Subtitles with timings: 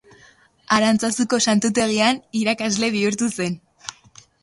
[0.77, 3.65] Arantzazuko santutegian irakasle bihurtu zen.